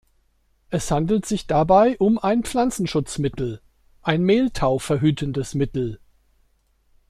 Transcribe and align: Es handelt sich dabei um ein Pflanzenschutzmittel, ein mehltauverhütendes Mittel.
Es 0.71 0.89
handelt 0.89 1.27
sich 1.27 1.45
dabei 1.45 1.95
um 1.99 2.17
ein 2.17 2.41
Pflanzenschutzmittel, 2.43 3.61
ein 4.01 4.23
mehltauverhütendes 4.23 5.53
Mittel. 5.53 5.99